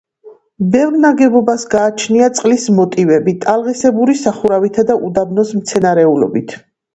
[0.75, 6.57] ბევრ ნაგებობას გააჩნია წყლის მოტივები, ტალღისებური სახურავითა და უდაბნოს მცენარეულობით.